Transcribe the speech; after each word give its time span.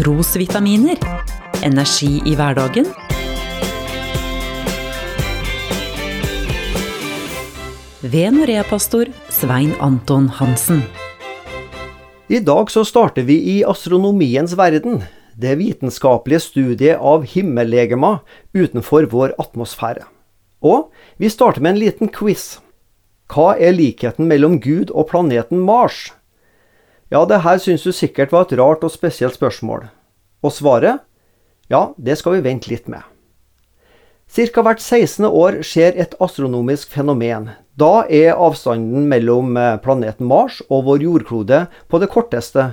trosvitaminer. 0.00 0.96
Energi 1.62 2.22
i 2.24 2.32
hverdagen. 2.32 2.86
Ved 8.00 8.32
Norea-pastor 8.32 9.10
Svein 9.28 9.74
Anton 9.80 10.30
Hansen. 10.38 10.80
I 12.32 12.40
dag 12.40 12.70
så 12.72 12.86
starter 12.88 13.26
vi 13.28 13.36
i 13.52 13.56
astronomiens 13.68 14.54
verden, 14.56 15.02
det 15.36 15.58
vitenskapelige 15.60 16.46
studiet 16.46 16.96
av 16.96 17.26
himmellegemer 17.28 18.22
utenfor 18.56 19.10
vår 19.12 19.34
atmosfære. 19.42 20.06
Og 20.64 20.88
vi 21.20 21.28
starter 21.28 21.60
med 21.60 21.74
en 21.74 21.82
liten 21.82 22.08
quiz. 22.08 22.54
Hva 23.28 23.52
er 23.60 23.76
likheten 23.76 24.32
mellom 24.32 24.56
Gud 24.64 24.94
og 24.94 25.10
planeten 25.12 25.60
Mars? 25.60 26.08
Ja, 27.10 27.24
det 27.26 27.42
her 27.42 27.58
syns 27.58 27.82
du 27.82 27.90
sikkert 27.90 28.30
var 28.30 28.46
et 28.46 28.58
rart 28.58 28.84
og 28.86 28.92
spesielt 28.94 29.34
spørsmål. 29.34 29.88
Og 30.46 30.52
svaret? 30.54 31.02
Ja, 31.70 31.90
det 31.98 32.18
skal 32.20 32.36
vi 32.36 32.44
vente 32.46 32.70
litt 32.70 32.86
med. 32.90 33.02
Cirka 34.30 34.62
hvert 34.62 34.78
16. 34.78 35.26
år 35.26 35.58
skjer 35.66 35.96
et 35.98 36.14
astronomisk 36.22 36.92
fenomen. 36.94 37.48
Da 37.74 38.04
er 38.06 38.38
avstanden 38.38 39.08
mellom 39.10 39.56
eh, 39.58 39.74
planeten 39.82 40.28
Mars 40.30 40.60
og 40.68 40.84
vår 40.86 41.02
jordklode 41.02 41.64
på 41.90 41.98
det 41.98 42.10
korteste 42.12 42.68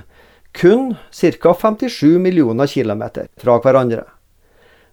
kun 0.54 0.94
ca. 1.10 1.54
57 1.54 2.18
millioner 2.22 2.70
kilometer 2.70 3.26
fra 3.42 3.58
hverandre. 3.62 4.04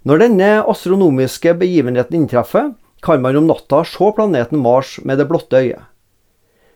Når 0.05 0.21
denne 0.25 0.49
astronomiske 0.65 1.53
begivenheten 1.61 2.17
inntreffer, 2.23 2.73
kan 3.01 3.21
man 3.21 3.37
om 3.37 3.45
natta 3.49 3.83
se 3.85 4.09
planeten 4.17 4.61
Mars 4.61 4.97
med 5.05 5.21
det 5.21 5.29
blotte 5.29 5.61
øyet. 5.61 5.85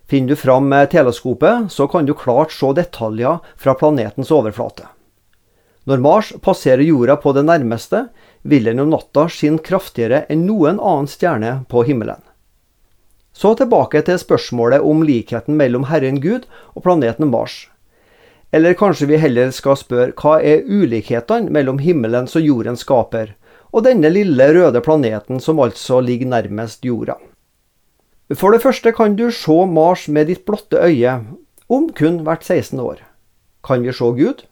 Finner 0.10 0.34
du 0.34 0.36
fram 0.36 0.74
teleskopet, 0.90 1.72
så 1.72 1.88
kan 1.88 2.06
du 2.06 2.16
klart 2.18 2.52
se 2.52 2.72
detaljer 2.74 3.44
fra 3.56 3.76
planetens 3.78 4.32
overflate. 4.34 4.88
Når 5.86 6.02
Mars 6.02 6.32
passerer 6.42 6.82
jorda 6.82 7.16
på 7.22 7.34
det 7.38 7.44
nærmeste, 7.46 8.08
vil 8.42 8.66
den 8.66 8.82
om 8.82 8.90
natta 8.90 9.28
skinne 9.30 9.62
kraftigere 9.62 10.24
enn 10.30 10.48
noen 10.48 10.82
annen 10.82 11.10
stjerne 11.10 11.54
på 11.70 11.86
himmelen. 11.86 12.22
Så 13.38 13.54
tilbake 13.56 14.02
til 14.06 14.18
spørsmålet 14.18 14.82
om 14.82 15.06
likheten 15.06 15.58
mellom 15.62 15.86
Herren 15.94 16.18
Gud 16.22 16.50
og 16.74 16.84
planeten 16.90 17.30
Mars. 17.30 17.68
Eller 18.52 18.74
kanskje 18.74 19.12
vi 19.14 19.22
heller 19.22 19.54
skal 19.54 19.78
spørre 19.78 20.18
hva 20.18 20.40
er 20.42 20.66
ulikhetene 20.66 21.54
mellom 21.54 21.78
himmelen 21.86 22.26
som 22.28 22.42
jorden 22.42 22.78
skaper, 22.82 23.36
og 23.70 23.86
denne 23.86 24.10
lille 24.10 24.54
røde 24.58 24.82
planeten 24.82 25.38
som 25.38 25.62
altså 25.62 26.02
ligger 26.02 26.34
nærmest 26.34 26.82
jorda? 26.82 27.20
For 28.38 28.54
det 28.54 28.62
første 28.62 28.92
kan 28.94 29.16
du 29.18 29.32
se 29.34 29.66
Mars 29.66 30.04
med 30.08 30.28
ditt 30.30 30.44
blotte 30.46 30.78
øye 30.78 31.16
om 31.70 31.88
kun 31.90 32.20
hvert 32.22 32.44
16. 32.46 32.80
år. 32.80 33.00
Kan 33.66 33.82
vi 33.84 33.92
se 33.92 34.06
Gud? 34.06 34.44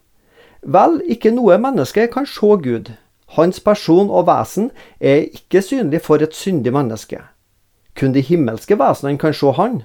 Vel, 0.64 1.02
ikke 1.06 1.30
noe 1.32 1.60
menneske 1.62 2.08
kan 2.08 2.26
se 2.26 2.48
Gud. 2.64 2.90
Hans 3.38 3.60
person 3.60 4.10
og 4.10 4.26
vesen 4.26 4.72
er 5.00 5.30
ikke 5.30 5.62
synlig 5.62 6.02
for 6.02 6.18
et 6.18 6.34
syndig 6.34 6.74
menneske. 6.74 7.20
Kun 7.96 8.14
de 8.14 8.22
himmelske 8.22 8.80
vesenene 8.80 9.18
kan 9.22 9.34
se 9.34 9.52
Han. 9.52 9.84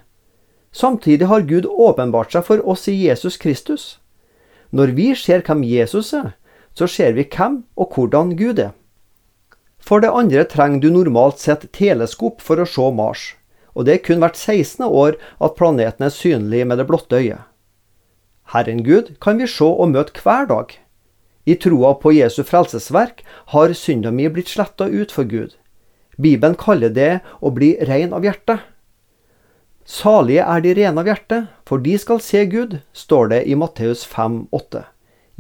Samtidig 0.73 1.29
har 1.29 1.45
Gud 1.45 1.69
åpenbart 1.69 2.33
seg 2.33 2.45
for 2.45 2.65
oss 2.65 2.89
i 2.89 2.97
Jesus 2.97 3.37
Kristus. 3.37 4.01
Når 4.71 4.87
vi 4.97 5.15
ser 5.15 5.45
hvem 5.45 5.65
Jesus 5.65 6.13
er, 6.13 6.33
så 6.75 6.87
ser 6.87 7.13
vi 7.13 7.29
hvem 7.37 7.65
og 7.77 7.93
hvordan 7.95 8.37
Gud 8.37 8.59
er. 8.59 8.73
For 9.79 10.01
det 10.01 10.09
andre 10.15 10.45
trenger 10.45 10.81
du 10.81 10.91
normalt 10.91 11.39
sett 11.39 11.69
teleskop 11.73 12.41
for 12.41 12.57
å 12.57 12.65
se 12.65 12.91
Mars 12.91 13.35
og 13.75 13.87
det 13.87 13.95
er 13.95 14.05
kun 14.07 14.23
hvert 14.23 14.37
16. 14.37 14.85
år 14.87 15.19
at 15.41 15.57
planeten 15.59 16.07
er 16.07 16.15
synlig 16.15 16.67
med 16.67 16.79
det 16.81 16.89
blotte 16.91 17.19
øyet. 17.19 17.49
Herren 18.53 18.83
Gud 18.85 19.15
kan 19.23 19.39
vi 19.41 19.49
se 19.49 19.65
og 19.65 19.93
møte 19.95 20.21
hver 20.23 20.49
dag. 20.51 20.77
I 21.47 21.57
troa 21.59 21.95
på 21.99 22.13
Jesu 22.15 22.43
frelsesverk 22.47 23.23
har 23.55 23.73
synda 23.75 24.13
mi 24.15 24.29
blitt 24.29 24.53
sletta 24.53 24.87
ut 24.87 25.15
for 25.15 25.25
Gud. 25.25 25.57
Bibelen 26.21 26.55
kaller 26.59 26.93
det 26.93 27.23
å 27.41 27.51
bli 27.51 27.75
rein 27.89 28.13
av 28.13 28.27
hjertet. 28.27 28.61
Salige 29.85 30.45
er 30.47 30.61
de 30.63 30.75
rene 30.79 31.03
av 31.03 31.09
hjerte, 31.11 31.39
for 31.67 31.83
de 31.83 31.97
skal 31.99 32.21
se 32.23 32.45
Gud, 32.47 32.79
står 32.95 33.33
det 33.33 33.41
i 33.51 33.57
Matteus 33.59 34.05
5, 34.07 34.47
8. 34.55 34.85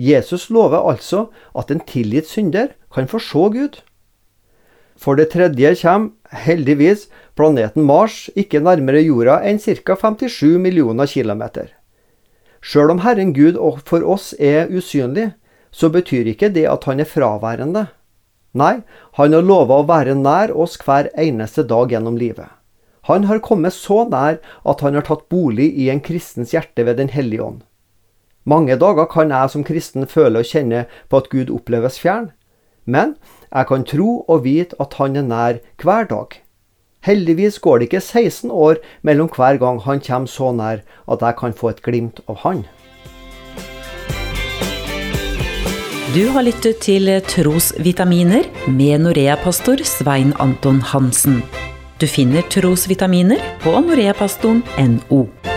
Jesus 0.00 0.48
lover 0.50 0.82
altså 0.82 1.28
at 1.54 1.70
en 1.70 1.82
tilgitt 1.86 2.26
synder 2.26 2.72
kan 2.92 3.06
få 3.06 3.20
se 3.22 3.44
Gud. 3.54 3.78
For 5.02 5.18
det 5.18 5.32
tredje 5.34 5.74
kommer, 5.80 6.12
heldigvis, 6.30 7.08
planeten 7.34 7.82
Mars 7.82 8.28
ikke 8.38 8.62
nærmere 8.62 9.02
jorda 9.02 9.40
enn 9.48 9.58
ca. 9.58 9.96
57 9.98 10.60
millioner 10.62 11.10
kilometer. 11.10 11.72
Sjøl 12.62 12.92
om 12.94 13.02
Herren 13.02 13.32
Gud 13.34 13.58
for 13.88 14.06
oss 14.06 14.30
er 14.38 14.70
usynlig, 14.70 15.32
så 15.74 15.90
betyr 15.90 16.30
ikke 16.30 16.52
det 16.54 16.68
at 16.70 16.86
han 16.86 17.02
er 17.02 17.10
fraværende. 17.10 17.88
Nei, 18.54 18.84
han 19.18 19.34
har 19.34 19.42
lova 19.42 19.80
å 19.80 19.86
være 19.88 20.14
nær 20.14 20.52
oss 20.54 20.76
hver 20.84 21.08
eneste 21.18 21.64
dag 21.66 21.90
gjennom 21.90 22.18
livet. 22.20 22.46
Han 23.10 23.24
har 23.26 23.42
kommet 23.42 23.74
så 23.74 24.04
nær 24.06 24.38
at 24.62 24.84
han 24.84 24.94
har 24.94 25.08
tatt 25.08 25.26
bolig 25.32 25.72
i 25.74 25.88
en 25.90 26.04
kristens 26.04 26.52
hjerte 26.54 26.84
ved 26.86 27.00
Den 27.00 27.10
hellige 27.10 27.42
ånd. 27.42 27.62
Mange 28.44 28.76
dager 28.78 29.08
kan 29.10 29.30
jeg 29.34 29.50
som 29.50 29.64
kristen 29.66 30.06
føle 30.06 30.42
og 30.42 30.46
kjenne 30.46 30.84
på 31.10 31.18
at 31.18 31.30
Gud 31.32 31.50
oppleves 31.50 31.98
fjern, 31.98 32.30
men 32.84 33.16
jeg 33.52 33.68
kan 33.68 33.84
tro 33.84 34.24
og 34.28 34.44
vite 34.44 34.78
at 34.80 34.94
han 34.98 35.16
er 35.16 35.28
nær 35.28 35.60
hver 35.82 36.08
dag. 36.10 36.38
Heldigvis 37.02 37.58
går 37.58 37.78
det 37.78 37.88
ikke 37.90 38.00
16 38.00 38.50
år 38.50 38.78
mellom 39.02 39.30
hver 39.34 39.58
gang 39.58 39.80
han 39.82 40.00
kommer 40.00 40.30
så 40.30 40.52
nær 40.54 40.84
at 41.10 41.24
jeg 41.26 41.38
kan 41.40 41.52
få 41.52 41.72
et 41.74 41.82
glimt 41.82 42.22
av 42.28 42.42
han. 42.46 42.64
Du 46.12 46.26
har 46.28 46.44
lyttet 46.44 46.82
til 46.84 47.08
Trosvitaminer 47.24 48.44
med 48.68 49.06
Norea-pastor 49.06 49.80
Svein 49.88 50.34
Anton 50.44 50.82
Hansen. 50.92 51.40
Du 51.96 52.06
finner 52.10 52.44
trosvitaminer 52.52 53.40
på 53.64 53.72
noreapastoren.no. 53.86 55.51